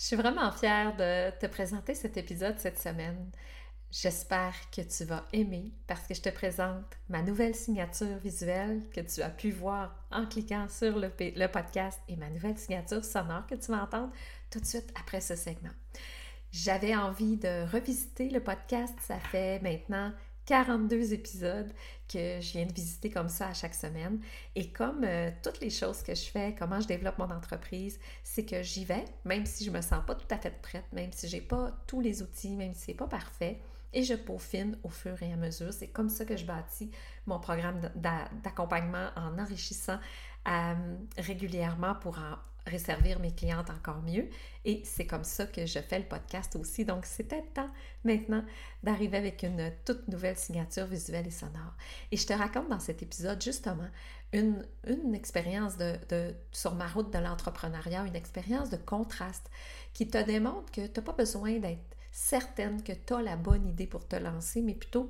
[0.00, 3.30] Je suis vraiment fière de te présenter cet épisode cette semaine.
[3.90, 9.02] J'espère que tu vas aimer parce que je te présente ma nouvelle signature visuelle que
[9.02, 11.10] tu as pu voir en cliquant sur le,
[11.48, 14.10] podcast et ma nouvelle signature sonore que tu vas entendre
[14.50, 15.74] tout de suite après ce segment.
[16.50, 18.94] J'avais envie de revisiter le podcast.
[19.02, 20.14] Ça fait maintenant
[20.46, 21.72] 42 épisodes
[22.08, 24.20] que je viens de visiter comme ça à chaque semaine.
[24.56, 28.44] Et comme euh, toutes les choses que je fais, comment je développe mon entreprise, c'est
[28.44, 31.28] que j'y vais, même si je me sens pas tout à fait prête, même si
[31.28, 33.60] j'ai pas tous les outils, même si c'est pas parfait.
[33.92, 35.72] Et je peaufine au fur et à mesure.
[35.72, 36.90] C'est comme ça que je bâtis
[37.26, 39.98] mon programme d'accompagnement en enrichissant
[40.48, 40.74] euh,
[41.18, 42.36] régulièrement pour en
[42.70, 44.28] resservir mes clientes encore mieux.
[44.64, 46.84] Et c'est comme ça que je fais le podcast aussi.
[46.84, 47.70] Donc, c'était temps
[48.04, 48.44] maintenant
[48.82, 51.74] d'arriver avec une toute nouvelle signature visuelle et sonore.
[52.10, 53.88] Et je te raconte dans cet épisode justement
[54.32, 59.50] une, une expérience de, de, sur ma route de l'entrepreneuriat, une expérience de contraste
[59.92, 63.68] qui te démontre que tu n'as pas besoin d'être certaine que tu as la bonne
[63.68, 65.08] idée pour te lancer, mais plutôt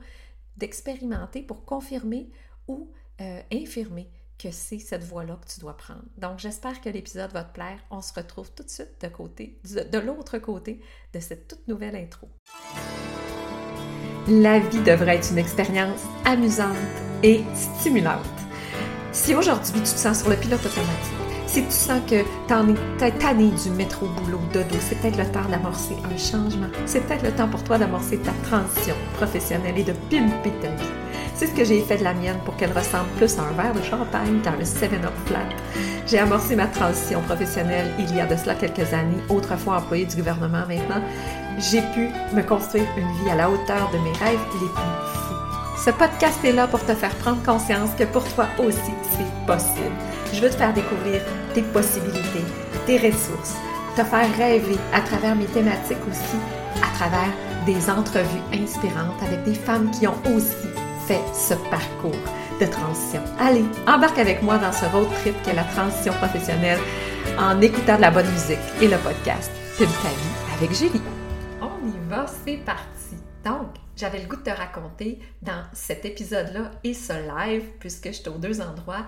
[0.57, 2.31] d'expérimenter pour confirmer
[2.69, 4.11] ou euh, infirmer
[4.41, 6.03] que c'est cette voie-là que tu dois prendre.
[6.17, 7.79] Donc, j'espère que l'épisode va te plaire.
[7.91, 10.81] On se retrouve tout de suite de côté, de, l'autre côté
[11.13, 12.29] de cette toute nouvelle intro.
[14.29, 16.77] La vie devrait être une expérience amusante
[17.23, 18.25] et stimulante.
[19.13, 23.11] Si aujourd'hui tu te sens sur le pilote automatique, si tu sens que tu es
[23.13, 26.69] tanné du métro boulot dodo, c'est peut-être le temps d'amorcer un changement.
[26.87, 31.10] C'est peut-être le temps pour toi d'amorcer ta transition professionnelle et de pimper ta vie.
[31.35, 33.75] C'est ce que j'ai fait de la mienne pour qu'elle ressemble plus à un verre
[33.75, 35.49] de champagne qu'à un 7-up flat.
[36.07, 40.17] J'ai amorcé ma transition professionnelle il y a de cela quelques années, autrefois employée du
[40.17, 41.03] gouvernement maintenant.
[41.59, 45.85] J'ai pu me construire une vie à la hauteur de mes rêves les plus fous.
[45.85, 49.95] Ce podcast est là pour te faire prendre conscience que pour toi aussi, c'est possible.
[50.33, 51.23] Je veux te faire découvrir
[51.55, 52.45] tes possibilités,
[52.87, 53.57] tes ressources,
[53.97, 56.37] te faire rêver à travers mes thématiques aussi,
[56.83, 57.33] à travers
[57.67, 60.69] des entrevues inspirantes avec des femmes qui ont aussi
[61.35, 62.15] ce parcours
[62.61, 63.23] de transition.
[63.39, 66.79] Allez, embarque avec moi dans ce road trip qu'est la transition professionnelle
[67.39, 71.03] en écoutant de la bonne musique et le podcast Pub ta vie avec Julie.
[71.61, 73.17] On y va, c'est parti.
[73.45, 78.29] Donc, j'avais le goût de te raconter dans cet épisode-là et ce live, puisque j'étais
[78.29, 79.07] aux deux endroits,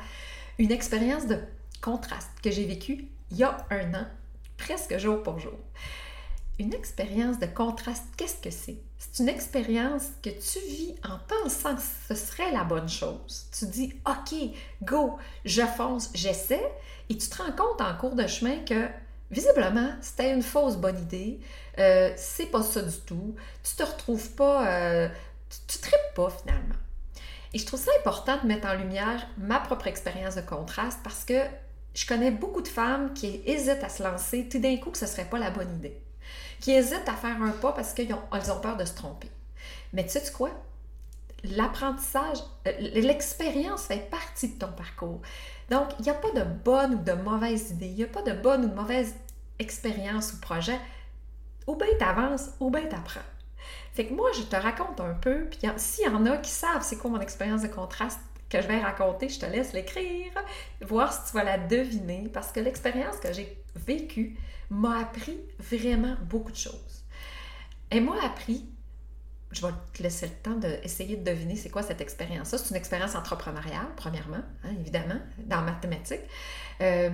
[0.58, 1.38] une expérience de
[1.80, 4.06] contraste que j'ai vécue il y a un an,
[4.56, 5.58] presque jour pour jour.
[6.58, 8.78] Une expérience de contraste, qu'est-ce que c'est?
[9.10, 13.46] C'est une expérience que tu vis en pensant que ce serait la bonne chose.
[13.58, 14.38] Tu dis, OK,
[14.82, 16.72] go, je fonce, j'essaie,
[17.08, 18.88] et tu te rends compte en cours de chemin que
[19.30, 21.40] visiblement, c'était une fausse bonne idée,
[21.78, 25.08] euh, c'est pas ça du tout, tu te retrouves pas, euh,
[25.66, 26.76] tu, tripes pas finalement.
[27.52, 31.24] Et je trouve ça important de mettre en lumière ma propre expérience de contraste parce
[31.24, 31.42] que
[31.94, 35.06] je connais beaucoup de femmes qui hésitent à se lancer tout d'un coup que ce
[35.06, 36.01] serait pas la bonne idée
[36.62, 39.28] qui hésitent à faire un pas parce qu'elles ont, ont peur de se tromper.
[39.92, 40.50] Mais tu sais quoi?
[41.42, 45.20] L'apprentissage, euh, l'expérience fait partie de ton parcours.
[45.70, 48.22] Donc, il n'y a pas de bonne ou de mauvaise idée, il n'y a pas
[48.22, 49.12] de bonne ou de mauvaise
[49.58, 50.78] expérience ou projet.
[51.66, 53.20] Ou bien tu avances, ou bien tu apprends.
[53.92, 56.82] Fait que moi, je te raconte un peu, puis s'il y en a qui savent
[56.82, 58.20] c'est quoi mon expérience de contraste
[58.52, 60.32] que je vais raconter, je te laisse l'écrire,
[60.82, 64.36] voir si tu vas la deviner, parce que l'expérience que j'ai vécue,
[64.68, 67.04] m'a appris vraiment beaucoup de choses.
[67.90, 68.66] Elle m'a appris,
[69.50, 72.58] je vais te laisser le temps d'essayer de, deviner c'est quoi cette expérience-là.
[72.58, 76.20] C'est une expérience entrepreneuriale, premièrement, hein, évidemment, dans mathématiques.
[76.80, 77.10] Euh,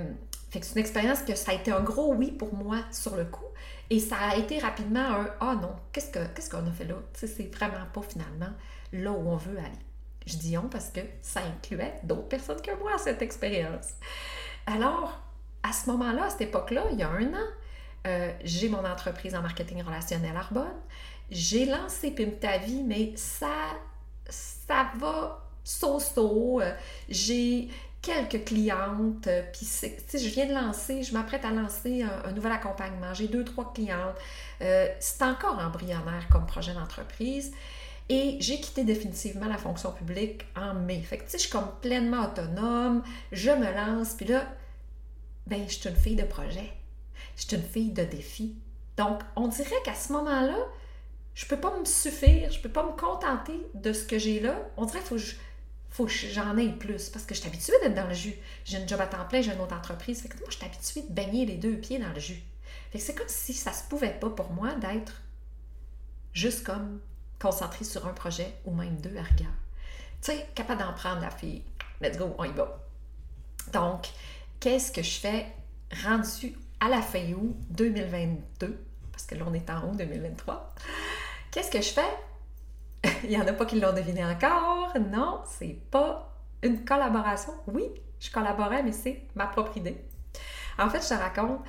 [0.51, 3.17] fait que c'est une expérience que ça a été un gros oui pour moi sur
[3.17, 3.45] le coup.
[3.91, 6.97] Et ça a été rapidement un Ah non, qu'est-ce qu'on ce qu'on a fait là?
[7.13, 8.51] c'est vraiment pas finalement
[8.93, 9.88] là où on veut aller.
[10.27, 13.95] Je dis on parce que ça incluait d'autres personnes que moi, cette expérience.
[14.67, 15.21] Alors,
[15.63, 17.47] à ce moment-là, à cette époque-là, il y a un an,
[18.07, 20.81] euh, j'ai mon entreprise en marketing relationnel Arbonne.
[21.31, 23.53] J'ai lancé Pim ta vie, mais ça,
[24.29, 26.61] ça va so-so.
[26.61, 26.73] Euh,
[27.09, 27.69] j'ai
[28.01, 29.67] quelques clientes, euh, puis
[30.13, 33.13] je viens de lancer, je m'apprête à lancer un, nouvel accompagnement.
[33.13, 34.17] J'ai deux, trois clientes.
[34.61, 37.53] c'est encore embryonnaire comme projet d'entreprise.
[38.09, 41.03] Et j'ai quitté définitivement la fonction publique en mai.
[41.03, 43.03] Fait que, tu sais, je suis comme pleinement autonome,
[43.33, 44.47] je me lance, puis là,
[45.47, 46.73] ben, je suis une fille de projet.
[47.37, 48.57] Je suis une fille de défi.
[48.97, 50.59] Donc, on dirait qu'à ce moment-là,
[51.35, 54.59] je peux pas me suffire, je peux pas me contenter de ce que j'ai là.
[54.77, 55.21] On dirait qu'il
[55.91, 58.35] faut que j'en ai plus parce que je suis habituée d'être dans le jus.
[58.65, 60.23] J'ai un job à temps plein, j'ai une autre entreprise.
[60.23, 62.43] Fait que moi, je suis habituée de baigner les deux pieds dans le jus.
[62.91, 65.23] Fait que c'est comme si ça se pouvait pas pour moi d'être
[66.33, 67.01] juste comme
[67.41, 69.53] concentrée sur un projet ou même deux à regard.
[70.21, 71.63] Tu sais, capable d'en prendre la fille.
[72.01, 72.79] Let's go, on y va.
[73.73, 74.09] Donc,
[74.61, 75.47] qu'est-ce que je fais
[76.05, 80.75] rendu à la fin août 2022, parce que là, on est en août 2023.
[81.51, 83.11] Qu'est-ce que je fais?
[83.25, 84.93] Il n'y en a pas qui l'ont deviné encore.
[85.11, 86.33] Non, c'est pas
[86.63, 87.53] une collaboration.
[87.67, 87.85] Oui,
[88.21, 89.97] je collaborais, mais c'est ma propre idée.
[90.79, 91.61] En fait, je te raconte,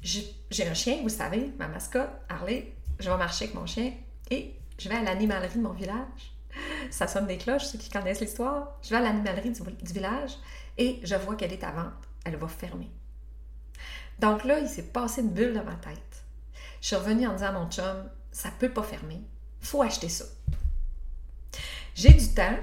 [0.00, 2.72] j'ai un chien, vous savez, ma mascotte, Harley.
[3.00, 3.92] Je vais marcher avec mon chien
[4.30, 6.34] et je vais à l'animalerie de mon village.
[6.90, 8.76] Ça sonne des cloches, ceux qui connaissent l'histoire.
[8.82, 10.32] Je vais à l'animalerie du, village
[10.76, 12.08] et je vois qu'elle est à vente.
[12.24, 12.90] Elle va fermer.
[14.18, 16.24] Donc là, il s'est passé une bulle dans ma tête.
[16.80, 19.22] Je suis revenue en disant à mon chum, ça peut pas fermer.
[19.60, 20.24] faut acheter ça.
[21.94, 22.58] J'ai du temps,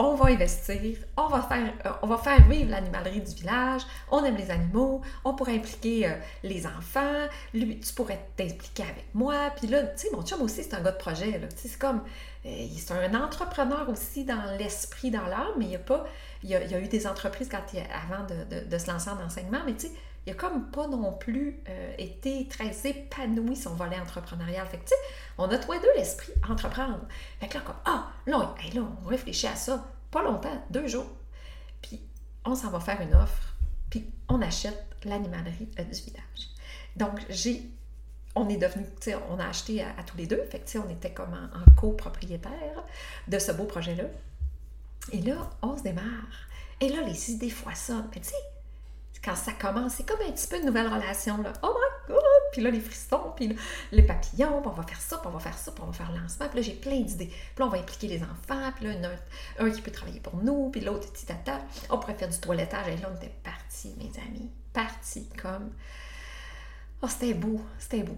[0.00, 4.24] on va investir, on va faire, euh, on va faire vivre l'animalerie du village, on
[4.24, 6.12] aime les animaux, on pourrait impliquer euh,
[6.42, 10.64] les enfants, lui, tu pourrais t'impliquer avec moi, puis là, tu sais, mon chum aussi,
[10.64, 12.02] c'est un gars de projet, là, c'est comme,
[12.46, 16.06] euh, c'est un entrepreneur aussi dans l'esprit, dans l'âme, mais il y a pas,
[16.42, 19.88] il y a, eu des entreprises avant de, de se lancer en enseignement, mais tu
[19.88, 19.92] sais,
[20.30, 24.64] il a comme pas non plus euh, été très épanoui son volet entrepreneurial.
[24.68, 24.94] Fait que, tu sais,
[25.38, 27.00] on a tous les deux l'esprit entreprendre.
[27.40, 29.84] Fait que là, comme, ah, là, là, on réfléchit à ça.
[30.12, 31.10] Pas longtemps, deux jours.
[31.82, 32.00] Puis,
[32.44, 33.56] on s'en va faire une offre.
[33.90, 36.50] Puis, on achète l'animalerie euh, du village.
[36.94, 37.68] Donc, j'ai,
[38.36, 40.44] on est devenu, tu sais, on a acheté à, tous les deux.
[40.44, 42.84] Fait que, on était comme en, en copropriétaire
[43.26, 44.04] de ce beau projet-là.
[45.10, 46.46] Et là, on se démarre.
[46.80, 48.08] Et là, les idées foisonnent.
[48.14, 48.36] Mais tu sais,
[49.22, 51.42] quand ça commence, c'est comme un petit peu une nouvelle relation.
[51.42, 51.52] Là.
[51.62, 52.22] Oh my God!
[52.52, 53.54] Puis là, les frissons, puis
[53.92, 55.92] les papillons, puis on va faire ça, puis on va faire ça, puis on va
[55.92, 56.48] faire lancement.
[56.48, 57.26] Puis là, j'ai plein d'idées.
[57.26, 58.94] Puis là, on va impliquer les enfants, puis là,
[59.58, 61.60] un, un qui peut travailler pour nous, puis l'autre, tata.
[61.90, 62.88] On pourrait faire du toilettage.
[62.88, 64.50] Et là, on était partis, mes amis.
[64.72, 65.70] Partis comme.
[67.02, 68.16] Oh, c'était beau, c'était beau.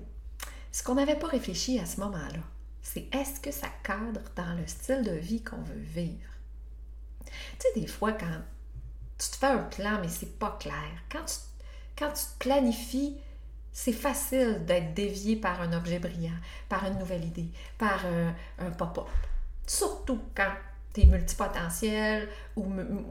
[0.71, 2.41] Ce qu'on n'avait pas réfléchi à ce moment-là,
[2.81, 6.31] c'est est-ce que ça cadre dans le style de vie qu'on veut vivre?
[7.25, 8.41] Tu sais, des fois, quand
[9.23, 10.91] tu te fais un plan, mais c'est pas clair.
[11.11, 11.35] Quand tu,
[11.97, 13.17] quand tu te planifies,
[13.73, 16.37] c'est facile d'être dévié par un objet brillant,
[16.69, 17.49] par une nouvelle idée,
[17.79, 19.09] par un, un pop-up.
[19.67, 20.53] Surtout quand
[20.93, 22.67] tu es multipotentiel ou,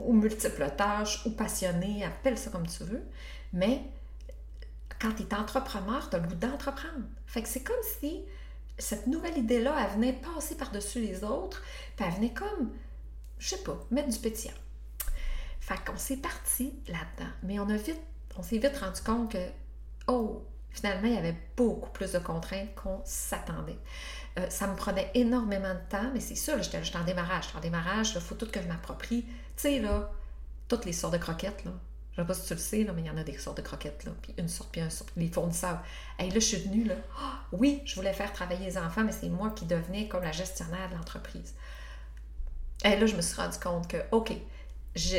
[0.06, 3.04] ou multiple tâches ou passionné, appelle ça comme tu veux.
[3.54, 3.82] Mais
[5.00, 7.06] quand tu es entrepreneur, tu as le goût d'entreprendre.
[7.26, 8.22] Fait que c'est comme si
[8.78, 11.64] cette nouvelle idée-là, elle venait passer par-dessus les autres,
[11.96, 12.72] puis elle venait comme,
[13.40, 14.54] je sais pas, mettre du pétillant.
[15.72, 17.32] Fait qu'on s'est parti là-dedans.
[17.44, 18.02] Mais on a vite,
[18.36, 19.38] on s'est vite rendu compte que,
[20.08, 23.80] oh, finalement, il y avait beaucoup plus de contraintes qu'on s'attendait.
[24.38, 27.46] Euh, ça me prenait énormément de temps, mais c'est sûr, j'étais en démarrage.
[27.56, 29.24] En démarrage, il faut tout que je m'approprie.
[29.24, 30.12] Tu sais, là,
[30.68, 31.72] toutes les sortes de croquettes, là.
[32.18, 33.38] Je ne sais pas si tu le sais, là, mais il y en a des
[33.38, 34.12] sortes de croquettes, là.
[34.22, 35.82] Puis une sorte, puis un sorte, les fournisseurs.
[36.20, 36.96] Et là, je suis venue, là.
[37.18, 40.34] Ah, oui, je voulais faire travailler les enfants, mais c'est moi qui devenais comme la
[40.34, 41.56] gestionnaire de l'entreprise.
[42.84, 44.34] Et là, je me suis rendu compte que, OK,
[44.96, 45.18] je,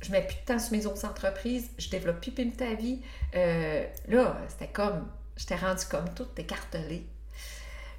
[0.00, 3.00] je, mets plus de temps sur mes autres entreprises, je développe plus ta vie.
[3.34, 7.06] Euh, là, c'était comme, j'étais rendue comme toute écartelée.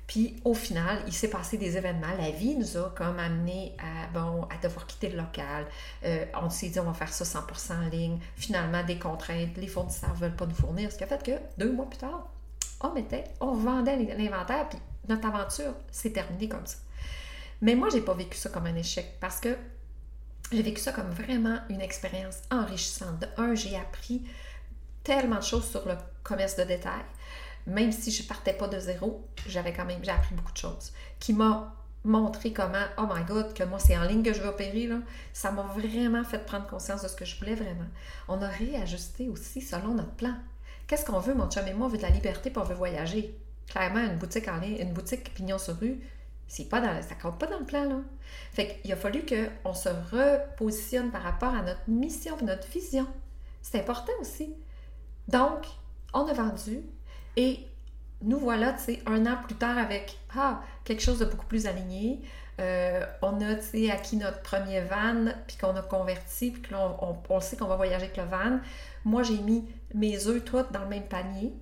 [0.07, 2.13] Puis au final, il s'est passé des événements.
[2.19, 5.65] La vie nous a comme amené à, bon, à devoir quitter le local.
[6.03, 8.19] Euh, on s'est dit, on va faire ça 100% en ligne.
[8.35, 10.91] Finalement, des contraintes, les fournisseurs ne veulent pas nous fournir.
[10.91, 12.29] Ce qui a fait que deux mois plus tard,
[12.81, 14.77] on mettait, on vendait l'inventaire, puis
[15.07, 16.77] notre aventure s'est terminée comme ça.
[17.61, 19.57] Mais moi, j'ai pas vécu ça comme un échec parce que
[20.51, 23.19] j'ai vécu ça comme vraiment une expérience enrichissante.
[23.19, 24.23] De un, j'ai appris
[25.03, 27.03] tellement de choses sur le commerce de détail.
[27.67, 30.93] Même si je partais pas de zéro, j'avais quand même, j'ai appris beaucoup de choses
[31.19, 31.73] qui m'a
[32.03, 34.87] montré comment, oh my god, que moi c'est en ligne que je veux opérer,
[35.33, 37.87] ça m'a vraiment fait prendre conscience de ce que je voulais vraiment.
[38.27, 40.35] On a réajusté aussi selon notre plan.
[40.87, 41.87] Qu'est-ce qu'on veut, mon chum et moi?
[41.87, 43.35] On veut de la liberté puis on voyager.
[43.67, 45.99] Clairement, une boutique en ligne, une boutique pignon sur rue,
[46.47, 47.97] c'est pas ça compte pas dans le plan, là.
[48.53, 53.07] Fait qu'il a fallu qu'on se repositionne par rapport à notre mission, notre vision.
[53.61, 54.53] C'est important aussi.
[55.27, 55.65] Donc,
[56.13, 56.81] on a vendu
[57.35, 57.59] et
[58.21, 61.67] nous voilà, tu sais, un an plus tard avec ah, quelque chose de beaucoup plus
[61.67, 62.21] aligné.
[62.61, 66.95] Euh, on a, tu sais, acquis notre premier van, puis qu'on a converti, puis là,
[67.01, 68.59] on, on sait qu'on va voyager avec le van.
[69.03, 71.53] Moi, j'ai mis mes œufs, toutes dans le même panier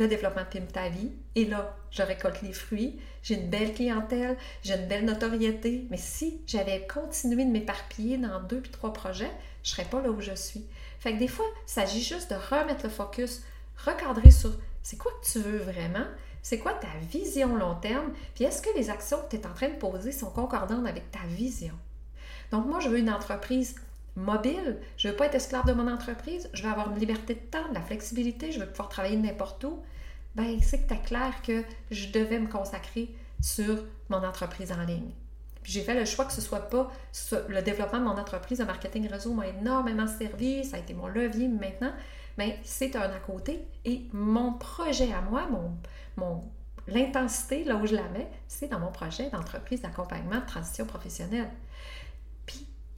[0.00, 1.12] le développement de Pim Ta Vie.
[1.34, 2.98] Et là, je récolte les fruits.
[3.22, 5.86] J'ai une belle clientèle, j'ai une belle notoriété.
[5.90, 9.30] Mais si j'avais continué de m'éparpiller dans deux puis trois projets,
[9.62, 10.64] je ne serais pas là où je suis.
[10.98, 13.42] Fait que des fois, il s'agit juste de remettre le focus,
[13.76, 14.52] recadrer sur
[14.82, 16.06] c'est quoi que tu veux vraiment,
[16.42, 19.52] c'est quoi ta vision long terme, puis est-ce que les actions que tu es en
[19.52, 21.74] train de poser sont concordantes avec ta vision?
[22.50, 23.76] Donc moi, je veux une entreprise
[24.16, 24.78] mobile.
[24.96, 26.48] Je ne veux pas être esclave de mon entreprise.
[26.52, 28.52] Je veux avoir une liberté de temps, de la flexibilité.
[28.52, 29.82] Je veux pouvoir travailler n'importe où.
[30.34, 35.10] Ben, c'est que tu clair que je devais me consacrer sur mon entreprise en ligne.
[35.62, 36.90] Puis j'ai fait le choix que ce soit pas
[37.48, 41.06] le développement de mon entreprise de marketing réseau m'a énormément servi, ça a été mon
[41.06, 41.92] levier maintenant,
[42.38, 43.66] mais c'est un à côté.
[43.84, 45.72] Et mon projet à moi, mon,
[46.16, 46.44] mon,
[46.88, 51.50] l'intensité, là où je la mets, c'est dans mon projet d'entreprise d'accompagnement de transition professionnelle.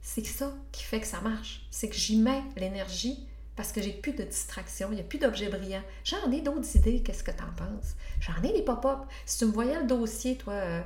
[0.05, 1.65] C'est ça qui fait que ça marche.
[1.71, 5.17] C'est que j'y mets l'énergie parce que j'ai plus de distractions, il n'y a plus
[5.17, 5.83] d'objets brillants.
[6.03, 7.95] J'en ai d'autres idées, qu'est-ce que tu en penses?
[8.19, 8.99] J'en ai des pop-up.
[9.25, 10.81] Si tu me voyais le dossier, toi, euh,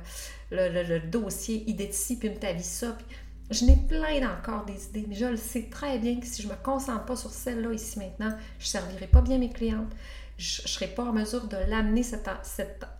[0.50, 3.06] le, dossier Idéti, puis me t'avis ça, puis
[3.50, 6.48] je n'ai plein encore des idées, mais je le sais très bien que si je
[6.48, 9.92] ne me concentre pas sur celle-là ici maintenant, je ne servirai pas bien mes clientes.
[10.36, 12.30] Je ne serai pas en mesure de l'amener, cette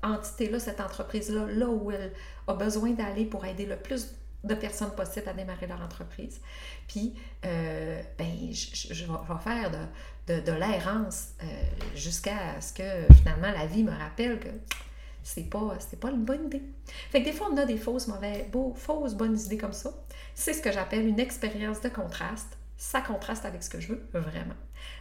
[0.03, 2.13] entité-là, cette entreprise-là, là où elle
[2.49, 4.09] a besoin d'aller pour aider le plus
[4.45, 6.41] de personnes possibles à démarrer leur entreprise.
[6.87, 7.15] Puis,
[7.45, 9.71] euh, ben, je, vais faire
[10.27, 11.47] de, de, l'errance euh,
[11.95, 14.49] jusqu'à ce que finalement la vie me rappelle que
[15.23, 16.63] c'est pas, pas une bonne idée.
[17.11, 19.91] Fait que des fois, on a des fausses, mauvaises, beaux, fausses bonnes idées comme ça.
[20.35, 22.57] C'est ce que j'appelle une expérience de contraste.
[22.77, 24.55] Ça contraste avec ce que je veux vraiment.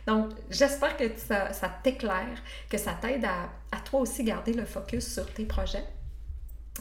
[0.08, 4.66] Donc, j'espère que ça, ça t'éclaire, que ça t'aide à, à toi aussi garder le
[4.66, 5.86] focus sur tes projets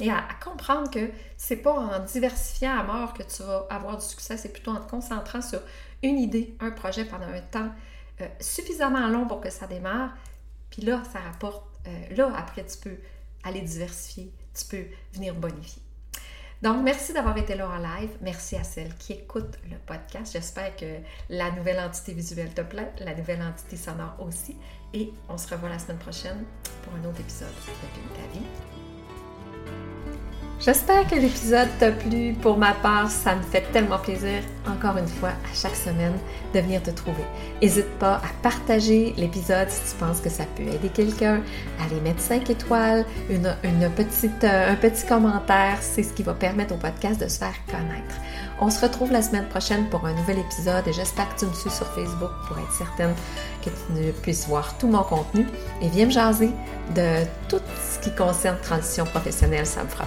[0.00, 4.04] et à, comprendre que c'est pas en diversifiant à mort que tu vas avoir du
[4.04, 5.60] succès, c'est plutôt en te concentrant sur
[6.02, 7.70] une idée, un projet pendant un temps
[8.20, 10.14] euh, suffisamment long pour que ça démarre.
[10.70, 11.64] Puis là, ça rapporte.
[11.86, 12.96] Euh, là, après, tu peux
[13.44, 14.84] aller diversifier, tu peux
[15.14, 15.82] venir bonifier.
[16.62, 18.10] Donc, merci d'avoir été là en live.
[18.22, 20.32] Merci à celles qui écoutent le podcast.
[20.32, 20.86] J'espère que
[21.28, 24.56] la nouvelle entité visuelle te plaît, la nouvelle entité sonore aussi.
[24.94, 26.44] Et on se revoit la semaine prochaine
[26.82, 28.75] pour un autre épisode de ta vie.
[30.58, 32.32] J'espère que l'épisode t'a plu.
[32.40, 36.14] Pour ma part, ça me fait tellement plaisir, encore une fois, à chaque semaine,
[36.54, 37.24] de venir te trouver.
[37.60, 41.42] N'hésite pas à partager l'épisode si tu penses que ça peut aider quelqu'un,
[41.90, 43.54] les mettre 5 étoiles, une,
[43.94, 45.76] petite, euh, un petit commentaire.
[45.82, 48.14] C'est ce qui va permettre au podcast de se faire connaître.
[48.58, 51.52] On se retrouve la semaine prochaine pour un nouvel épisode et j'espère que tu me
[51.52, 53.14] suis sur Facebook pour être certaine
[53.62, 55.46] que tu puisses voir tout mon contenu
[55.82, 56.50] et viens me jaser
[56.94, 60.06] de tout ce qui concerne transition professionnelle, ça me fera